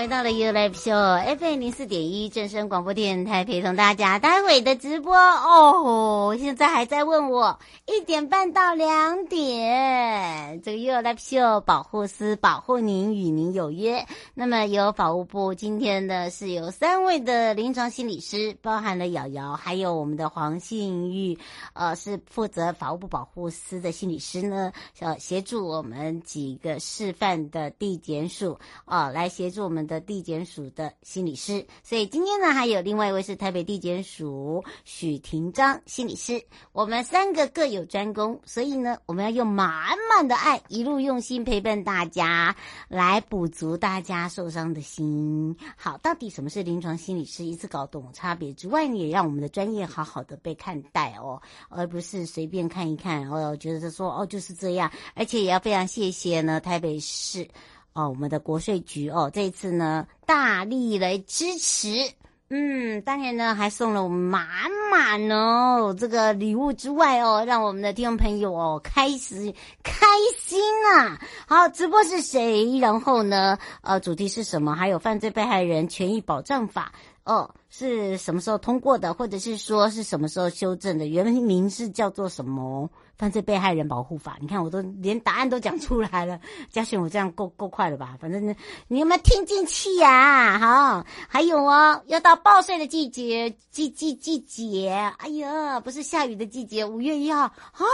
[0.00, 4.18] 回到了 U Live Show FM 零四点一正声广播电台，陪同大家。
[4.18, 14.06] 待会的直播哦，现在还在问我一点半到两点，这个 U Live Show 保护司保护您，与您有约。
[14.32, 21.38] 那么由法务部今天呢是有三位的临床心理师，包含了瑶瑶，还有我们的黄信玉，
[21.74, 29.89] 呃，是负责法务部保护司的心理师呢，呃，协助我们几个示范的地检署啊、呃，来协助我们。
[29.90, 42.54] 的地检署的心理师，所以今天呢，还有另外一位是台北地检署许廷章心理师，我们三个各有专攻，所以呢，我们要用满满的爱，一路用心陪伴大家，
[42.86, 45.56] 来补足大家受伤的心。
[45.76, 47.44] 好，到底什么是临床心理师？
[47.44, 57.48] 一次搞懂差别之外，也让我们的专业好好的被看待哦，而不是随便看一看，哦，觉得说哦就是这样，而且也要非常谢谢呢台北市。
[57.92, 61.88] 哦，我们的国税局哦，这一次呢大力来支持，
[62.48, 64.46] 嗯，当然呢还送了我们满
[64.90, 70.06] 满哦这个礼物之外哦，让我们的听众朋友哦开始开
[70.38, 70.60] 心
[70.94, 71.20] 啊！
[71.46, 72.78] 好，直播是谁？
[72.78, 74.74] 然后呢，呃，主题是什么？
[74.74, 76.92] 还有犯罪被害人权益保障法
[77.24, 79.14] 哦，是什么时候通过的？
[79.14, 81.06] 或者是说是什么时候修正的？
[81.06, 82.88] 原名是叫做什么？
[83.20, 86.40] 犯罪被害人保护法，你看我都连答案都讲出来了。
[86.72, 88.16] 嘉轩，我这样够够快了吧？
[88.18, 88.56] 反正
[88.88, 90.58] 你有没有听进去呀？
[90.58, 95.12] 好，还有哦，要到暴晒的季节，季季季节。
[95.18, 97.84] 哎呀，不是下雨的季节，五月一号好，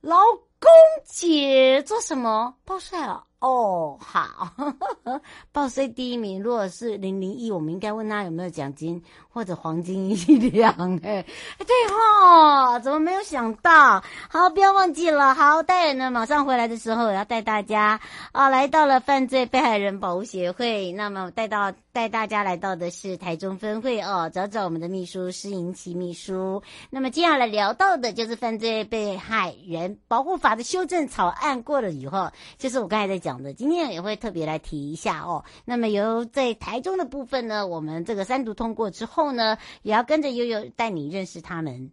[0.00, 0.16] 劳
[0.58, 0.68] 工
[1.04, 2.56] 节做什么？
[2.64, 3.27] 暴晒了。
[3.40, 4.50] 哦，好，
[5.52, 9.00] 报税第一名，如果是零零一，我们应该问他有没有奖金
[9.32, 10.14] 或者黄金一
[10.50, 10.72] 两。
[11.04, 11.24] 哎，
[11.56, 14.02] 对哈，怎么没有想到？
[14.28, 15.34] 好，不要忘记了。
[15.34, 18.00] 好，待会呢，马上回来的时候，我要带大家
[18.32, 20.90] 啊，来到了犯罪被害人保护协会。
[20.90, 26.60] 那么带到带大家来到的是台中分会哦，找找我们的秘书施银琪秘书。
[26.90, 33.27] 那么接下来聊到的就是犯罪被害人保护法的修正草案过了以后，就是我刚才在讲。
[33.28, 35.44] 讲的，今天也会特别来提一下哦。
[35.66, 41.92] 那么由在台中的部分呢，我们这个三读通过之后呢，也要跟着悠悠带你认识他们。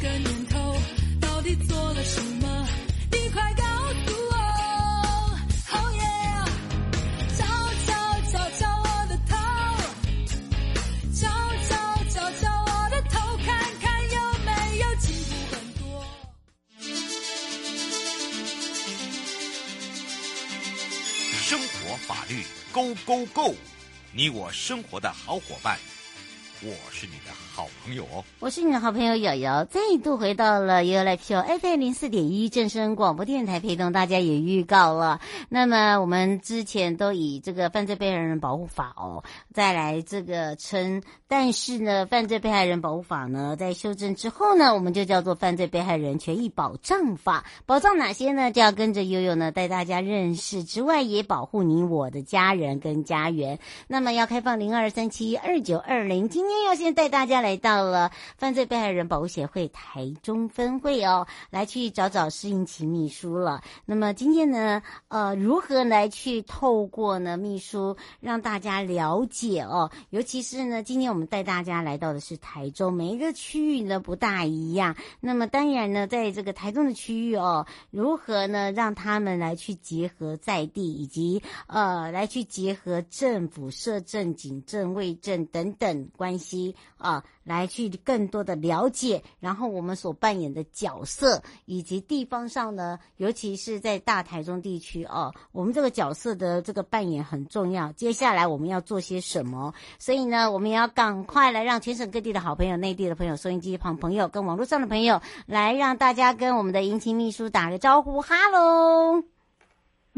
[0.00, 0.76] 个年头，
[1.20, 2.68] 到底做了什么？
[3.10, 3.62] 你快告
[4.06, 4.36] 诉我
[5.72, 6.46] ！Oh yeah！
[7.36, 7.44] 敲
[7.86, 7.90] 敲
[8.30, 9.34] 敲敲我的头，
[11.12, 11.26] 敲
[11.68, 11.74] 敲
[12.10, 13.48] 敲敲我的头，看
[13.80, 15.82] 看有没有进步很多。
[21.40, 23.56] 生活法律，Go Go Go！
[24.12, 25.78] 你我生活的好伙伴，
[26.60, 35.20] 我是你的好朋友哦，我是你的好朋友瑶瑶，再度回到了 You Live Show FM 零四点一正声广播电台，陪同大家也预告了。
[35.48, 39.22] 那么我们之前都以这个犯罪被害人保护法哦，
[39.54, 47.44] 再来这个称，但是呢，犯罪被害人保护法呢，在修正之后呢，我们就叫做犯罪被害人权益保障法。
[47.66, 48.50] 保障哪些呢？
[48.50, 53.60] 就要跟着悠悠呢带大家认识之外，也保护你我的家人跟家园。
[53.86, 57.58] 那么要开放零二三七二九二零，今今天要先带大家来。
[57.58, 63.62] 到了犯罪被害人保护协会台中分会哦，来去找找施应琪秘书了。
[63.84, 69.90] 那么今天呢，呃，如何来去透过呢秘书让大家了解哦？
[70.10, 74.94] 尤其是呢，今天我们带大家来到的是台中，每一个区域呢不大一样。
[75.20, 97.90] 那么当然呢，在这个台中的区域哦，如何呢让他们来去结合在地，以及呃来去结合政府、社政、警政、卫政等等关系啊，来去更多的了解，然后我们所扮演的角色，以及地方上呢，尤其是在大台中地区哦，我们这个角色的这个扮演很重要。
[97.92, 99.74] 接下来我们要做些什么？
[99.98, 109.37] 所以呢，我们要赶快来让全省各地的好朋友、内地的朋友、收音机旁朋友跟网络上的朋友，来让大家跟我们的迎亲秘书打个招呼，哈喽。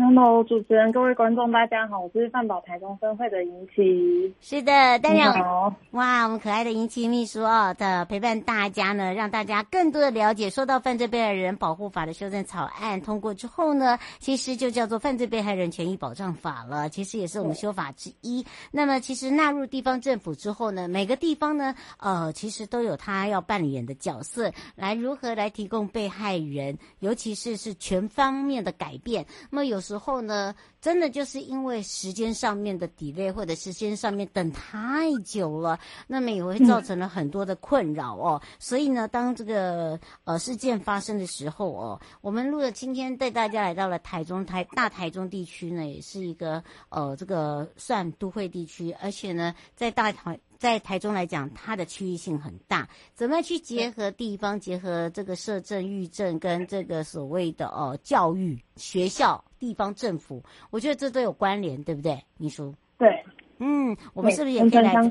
[0.03, 4.35] Hello，主持人，各位观众，大家好，我是饭宝台中分会的银琪。
[4.41, 5.75] 是的，大家好。
[5.91, 16.89] 哇，我们可爱的银琪秘书哦的陪伴大家呢，让大家更多的了解，说到犯罪被害人保护法的修正草案通过之后呢，其实就叫做犯罪被害人权益保障法了。
[16.89, 18.43] 其实也是我们修法之一。
[18.71, 29.27] 那么，其实纳入地方政府之后呢，每个地方呢，呃，其实都有他要扮演的角色，来如何来提供被害人，尤其是是全方面的改变。
[29.51, 29.79] 那么有。
[29.90, 35.77] 时时候呢，真的就是因为时间上面的 delay，或者时间上面等太久了，
[36.07, 38.41] 那么也会造成了很多的困扰哦。
[38.61, 50.39] 所以呢，当这个呃事件发生的时候哦，我们录了今天带大家来到了台中台大台中地区呢，也是一个呃这个算都会地区，而且呢，在大台。
[50.61, 60.43] 在台中来讲，它的区域性很大，怎么去结合地方，结合这个社政、育政跟这个所谓的哦教育学校、地方政府，
[60.73, 62.75] 我觉得这都有关联，对不对，秘书？
[62.99, 63.23] 对，
[63.59, 64.93] 嗯，我们是不是也可以来？
[64.93, 65.09] 相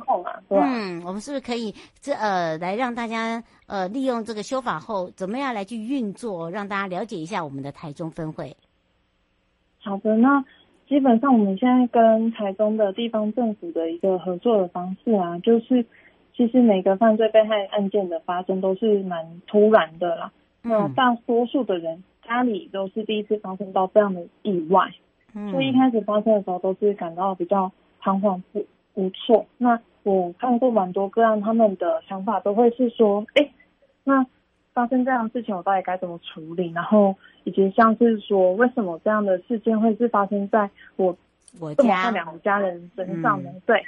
[0.49, 8.57] 嗯，我们是不是可以这呃来让大家呃利用这个修法后，怎么样来去运作，让大家了解一下我们的台中分会？
[9.79, 10.43] 好的，那。
[10.89, 15.85] 基本上，我们现在跟台中的地方政府的一个合作的方式啊，就是
[16.35, 20.31] 其实每个犯罪被害案件的发生都是蛮突然的啦。
[20.63, 24.93] 那大多数的人家里都是第一次发生到这样的意外，
[25.51, 29.45] 所以一开始发生的时候都是感到比较彷徨不无措。
[29.57, 33.49] 那我看过蛮多个案，他们的想法都会是说，哎，
[34.03, 34.25] 那。
[34.71, 36.71] 发生这样的事情，我到底该怎么处理？
[36.71, 41.17] 然后以及像是说，为什么这样的事件会是发生在我
[41.59, 43.49] 我这么善良的家人身上呢？
[43.51, 43.83] 嗯、对，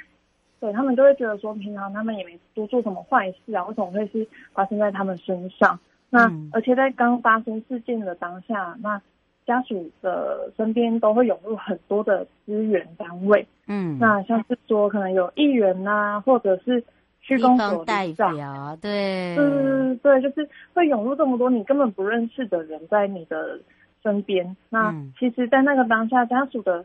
[0.60, 5.78] 对他们就会觉得说，平常他们也没多做什么坏事啊，为什么会是发生在他们身上？
[6.12, 9.02] 那、嗯、而且在刚发生事件的当下，那
[9.46, 16.84] 家属的身边都会涌入很多的资源单位，嗯，那像是说可能有议员啊，或者是。
[17.24, 23.60] 区公所代表，对，嗯，对，就是会涌入这么多你根本不认识的人在你的
[24.02, 24.56] 身边。
[24.70, 26.84] 那其实，在那个当下，家属的，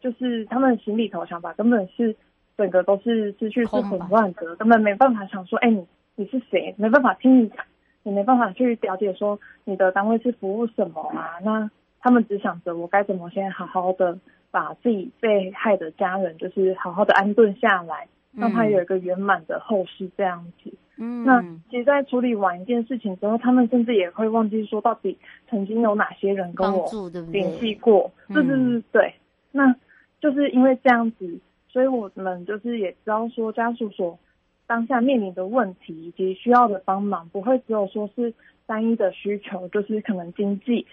[0.00, 2.14] 就是他们心里头想法根本是
[2.56, 5.84] 整个都是失去是混乱的，根本没办法想说，哎，你
[6.14, 6.72] 你是谁？
[6.78, 7.66] 没办法听你讲，
[8.02, 11.38] 也没办法去了解说你的单位是服务什么啊？
[11.42, 11.70] 那
[12.00, 14.18] 他们只想着我该怎么先好好的
[14.50, 18.08] 把自己被害的家人，就是好好的安顿下来。
[18.34, 20.72] 让他有一个圆满的后事，这样子。
[20.96, 25.18] 嗯，那其实，在处理完一件事情之后，他们甚至也会忘记说，到底
[25.50, 26.88] 曾经有哪些人跟我
[27.30, 28.10] 联系过。
[28.28, 29.14] 对对对对。
[29.50, 29.76] 那
[30.18, 31.38] 就是因为这样子，
[31.68, 34.18] 所以我们就是也知道说，家属所
[34.72, 38.32] 当下面临的问题以及需要的帮忙，不会只有说是
[38.64, 40.86] 单一的需求，就是可能经济，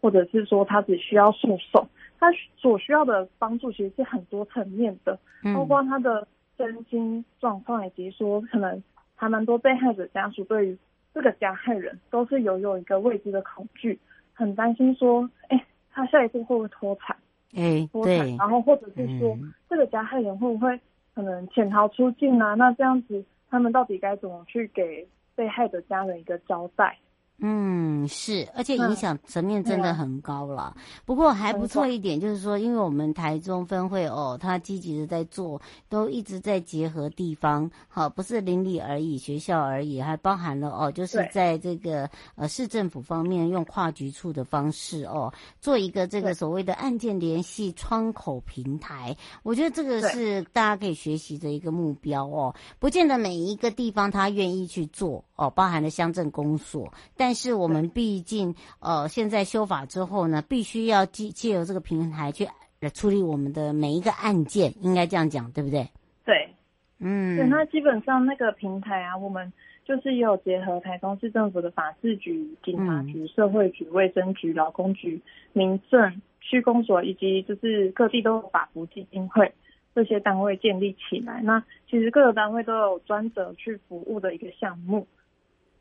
[0.00, 1.86] 或者是说他只需要诉讼，
[2.18, 2.26] 他
[2.56, 5.16] 所需要的帮助其实是很多层面的，
[5.54, 6.26] 包括他的。
[6.58, 8.80] 身心状况，以及说可能
[9.16, 10.78] 还蛮多被害者家属对于
[11.14, 13.98] 这个加害人都是有有一个未知的恐惧，
[14.34, 17.16] 很担心说，哎、欸，他下一步会不会脱产？
[17.54, 20.78] 哎，脱产，然后或者是说，嗯、这个加害人会不会
[21.14, 22.54] 可能潜逃出境啊？
[22.54, 26.98] 那这样子，他们到底该怎么去给被害的家人一个交代？
[27.38, 30.74] 嗯，是，而且影响层面真的很高了。
[30.76, 49.16] 嗯、不过还不错一点，就是说，因为我们台中分会哦，他积极的在做，都一直在结合地方，好，不是邻里而已，学校而已，还包含了哦，就是在这个呃市政府方面，用跨局处的方式哦，做一个这个所谓的案件联系窗口平台。
[49.42, 62.46] 我觉得这个是大家可以学习的一个目标哦，不见得每一个地方他愿意去做哦，包含了乡镇公所，但但是我们毕竟，呃，现在修法之后呢，必须要借借由这个平台去
[62.80, 65.88] 来处理我们的每一个案件，应该这样讲，对不对？
[66.26, 66.50] 对，
[66.98, 67.46] 嗯，对。
[67.46, 69.50] 那基本上那个平台啊，我们
[69.86, 75.22] 就是也有结合台中市政府的法制局、警察局、嗯、社会局、卫生局、劳工局、
[75.54, 79.50] 民政、区公所以及就是各地都有法扶基金会
[79.94, 81.40] 这些单位建立起来。
[81.42, 85.06] 那其实各个单位都有专责去服务的一个项目。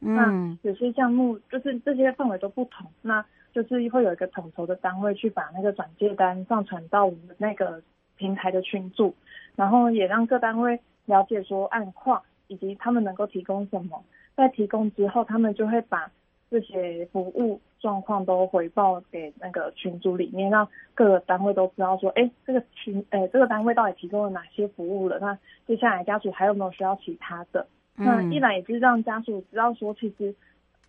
[0.04, 7.82] 那有些项目就是这些范围都不同，那就是会有一个统筹的单位去把那个转介单上传到我们那个
[8.18, 9.14] 平台的群组，
[9.56, 14.04] 然后也让各单位了解说案况，以及他们能够提供什么。
[14.36, 16.10] 在提供之后，他们就会把
[16.50, 25.20] 这些服务状况都回报给那个群组里面，让各个单位都知道说，哎，这个群，呃，这个单位到底提供了哪些服务了？
[25.20, 27.68] 那接下来家属还有没有需要其他的？
[27.96, 30.34] 那一来也是让家属知道说，其实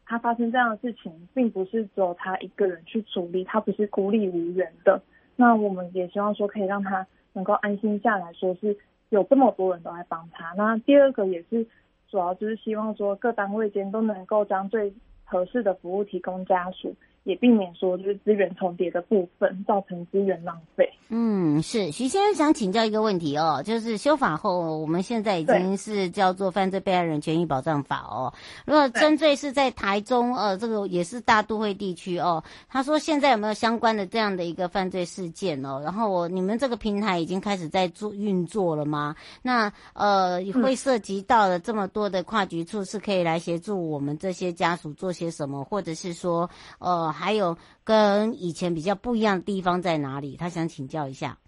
[0.07, 5.03] 他发生这样的事情，并不是只有他一个人去处理，他不是孤立无援的。
[5.37, 8.77] 那我们也希望说，可以让他能够安心下来说，是
[9.11, 10.55] 有这么多人都来帮他。
[10.57, 11.67] 那第二个也是
[12.09, 14.93] 主要就是希望说，各单位间都能够将最
[15.25, 16.95] 合适的服务提供家属。
[17.25, 20.89] 也避免说就是资源重叠的部分造成资源浪费。
[21.09, 28.33] 嗯，是徐先生想请教一个问题哦，就是修法后，我们现在已经是叫做《犯罪被害人权益保障法》哦。
[28.65, 35.81] 如果针对是在台中，呃，这个也是大都会地区哦，他说现在有没有相关的这样的一个犯罪事件哦？
[35.85, 39.15] 然后我你们这个平台已经开始在做运作了吗？
[39.43, 46.49] 那呃，会涉及到了这么多的跨局处，是可以来协助我们这些家属做些什么，或者是说
[46.79, 47.12] 呃。
[47.13, 50.37] 还有跟以前比较不一样的地方在哪里？
[50.37, 51.39] 他想请教一下。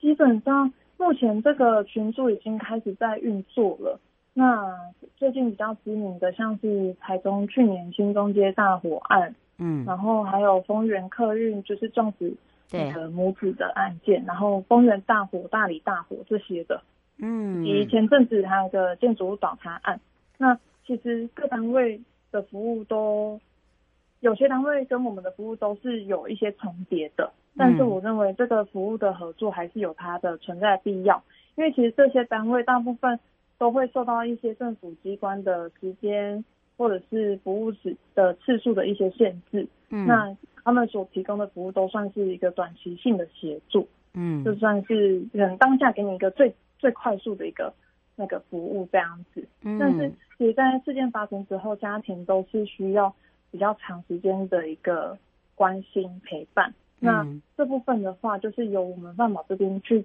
[0.00, 4.00] 基本上目前这个群组已经开始在运作了。
[4.32, 4.74] 那
[5.16, 12.34] 最近比较知名的，像是台中去年新中街大火案，嗯，然后还有丰原客运就是撞死
[12.72, 16.82] 那个母子的案件，然后丰原大火、大理大火这些的，
[17.18, 20.00] 嗯，以及前阵子还有个建筑物倒塌案。
[20.38, 23.38] 那其实各单位的服务都。
[24.20, 31.22] 有些单位跟我们的服务都是有一些重叠的，但是我认为这个服务的合作还是有它的存在的必要，
[31.56, 33.18] 因为其实这些单位大部分
[33.56, 36.44] 都会受到一些政府机关的时间
[36.76, 47.72] 或者是服务时的次数的一些限制，嗯，那他们所提供的服务都算是一个短期性的协助，嗯，就算是嗯当下给你一个最最快速的一个
[48.16, 53.14] 那个服务这样子，嗯，但是其实在事件发生之后，家庭都是需要。
[53.50, 55.18] 比较长时间的一个
[55.54, 57.26] 关心陪伴，那
[57.56, 60.04] 这部分的话，就是由我们万宝这边去。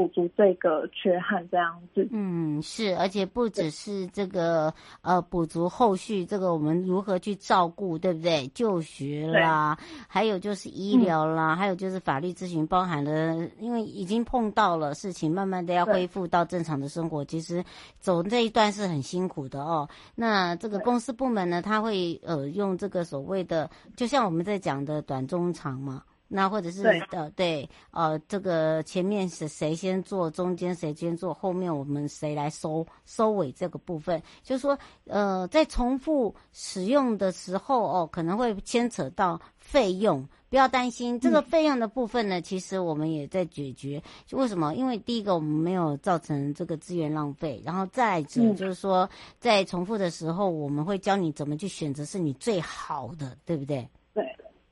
[0.00, 2.08] 补足这个缺憾，这样子。
[2.10, 8.48] 嗯，是，而且不只是这个呃，补足后续这个我们如何去照顾，对不对？
[8.54, 9.76] 就学啦，
[10.08, 17.62] 还有就是医疗啦，嗯、还有就是法律咨询，包含了因为已经碰到了事情，慢慢的要恢复到正常的生活，其实
[17.98, 19.86] 走这一段是很辛苦的哦。
[20.14, 26.02] 那这个公司部门呢，他会呃用这个所谓的，就像我们在讲的短中长嘛。
[26.32, 44.00] 那或者是对呃对呃这个前面是谁先做，中间谁先做，后面我们谁来收收尾这个部分，就是说呃在重复使用的时候哦，可能会牵扯到费用，不要担心这个费用的部分呢，嗯、其实我们也在解决。
[44.24, 44.72] 就为什么？
[44.76, 49.10] 因为第一个我们没有造成这个资源浪费，然后再者就是说
[49.40, 53.88] 在重复的时候，我们会教你怎么去选择是你最好的，对不对？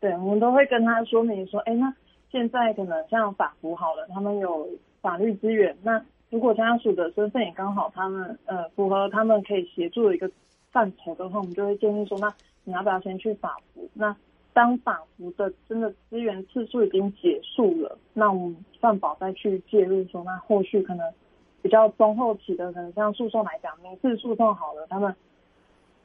[0.01, 1.93] 对，我们都会跟他说明说，哎，那
[2.31, 4.69] 现在可能像法服好了，他们有
[5.01, 5.77] 法律资源。
[5.83, 6.01] 那
[6.31, 10.31] 如果家属的身份也刚好他们呃符合他们可以协助的一个
[10.71, 12.33] 范畴的话，我们就会建议说，那
[12.65, 13.89] 你要不要先去法服？
[13.95, 14.15] 那
[14.53, 21.13] 当法服的真的资源次数已经结束了，那我们犯保再去介入说，那后续可能
[21.61, 25.13] 比较中后期的，可能像诉讼来讲，民事诉讼好了，他们。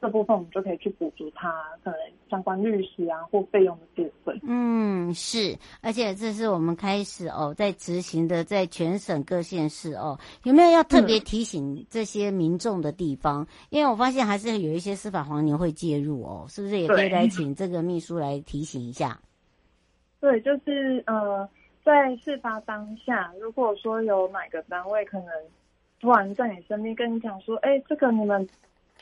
[0.04, 1.50] 这部分我们就可以去补足他
[1.82, 4.38] 可能相关律师啊或费用的部分。
[4.42, 13.44] 嗯，是，而且这是我们开始哦，在执行的，在全省各县市哦，有没有要特别提醒这些民众的地方？
[13.44, 19.18] 嗯、因为我发现还是有一些司法黄牛会介入哦，是不是也可以来请这个秘书来提醒一下？
[20.20, 21.48] 对，就是呃，
[21.82, 25.28] 在事发当下，如果说有哪个单位可能
[25.98, 28.46] 突然在你身边跟你讲说，哎，这个你们。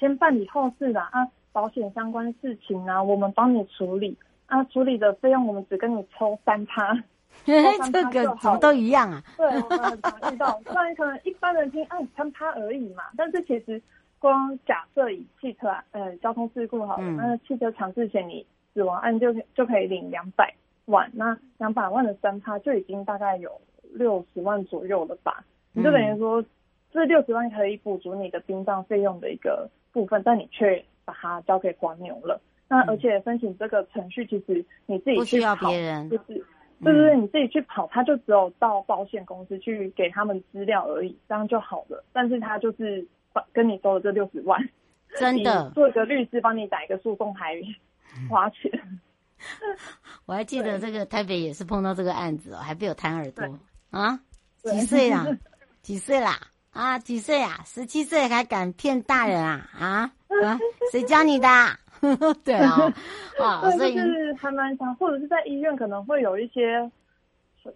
[0.02, 6.92] 先办理后事啦，啊，保险相关事情啊，我们帮你处理啊，处理的费用我们只跟你抽三趴。
[7.46, 9.22] 这个怎么都一样啊？
[9.36, 13.80] 对，我们很常遇到，虽然可能一般人听，哎，三趴而已嘛，但是其实
[14.18, 18.44] 光假设以汽车啊，呃，交通事故好了，那、嗯、汽车强制险你
[18.74, 20.52] 死亡案就就可以领两百
[20.86, 23.52] 万，那两百万的三趴就已经大概有
[23.92, 25.44] 六十万左右了吧？
[25.72, 26.44] 你就等于说，
[26.90, 29.70] 这六十万可以补足你的殡葬费用的一个。
[29.92, 32.40] 部分，但你却把它交给黄牛了。
[32.68, 36.44] 那而且申请这个程序，其实你自己不需要别人，就是
[36.82, 42.02] 就是你自己去跑，他就只有到保险公司去给他们资料而已，这样就好了。
[42.12, 43.06] 但是他就是
[43.52, 44.58] 跟你收了这六十万，
[45.18, 47.60] 真的做一个律师帮你打一个诉讼还
[48.28, 48.70] 花钱。
[50.24, 53.44] 我还记得这个台北也是碰到这个案子哦，还被我弹耳朵
[53.90, 54.18] 啊？
[54.62, 55.26] 几岁啦？
[55.82, 56.38] 几岁啦？
[56.72, 57.60] 啊，几岁啊？
[57.64, 59.68] 十七岁还敢骗大人啊？
[59.78, 60.12] 啊
[60.44, 60.58] 啊！
[60.90, 61.48] 谁教你的？
[62.44, 62.92] 对啊，
[63.40, 66.90] 啊，所以就是还蛮常，或者是在医院可能会有一些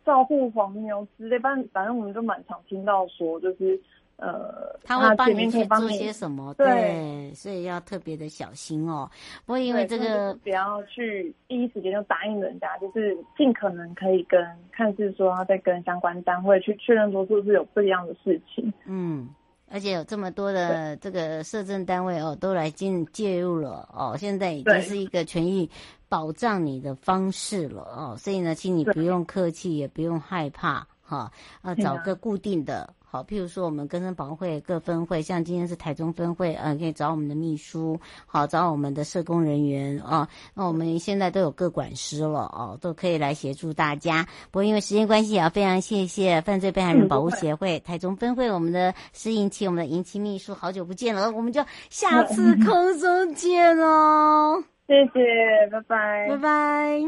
[0.04, 3.80] 照顾黄牛之类，反反正我们就蛮常听到说，就是。
[4.16, 6.54] 呃，他会帮你去做些什么？
[6.54, 9.10] 对，对，所以要特别的小心哦。
[9.44, 14.40] 不过因为这个，不要去第一时间就答应人家，就是尽可能可以跟
[14.72, 18.72] 看是说要再跟相关单位去确认说是不是有不一样的事情。
[18.86, 19.28] 嗯，
[19.70, 25.68] 而且有这么多的这个社政单位哦，都来进介入了哦，现在已经是一个权益
[26.08, 28.16] 保障你的方式了哦。
[28.16, 31.30] 所以呢，请你不用客气，也不用害怕哈，
[31.60, 32.88] 啊，找个固定的。
[33.08, 40.28] 好，譬如说我们根生保护会各分会，像今天是台中分会，呃，可以找我们的秘书，好，找我们的社工人员啊。
[40.54, 44.26] 那我们现在都有各管师了哦，都可以来协助大家。
[44.50, 54.62] 不过因为时间关系，也要非常谢谢犯罪被害人保护协会、嗯、台中分会我们的施盈琪，我们的盈琪秘书，好久不见了，我们就下次空中见哦。
[54.88, 57.00] 谢谢，拜拜，拜拜。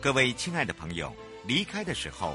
[0.00, 1.12] 各位亲爱的朋友，
[1.46, 2.34] 离开的时候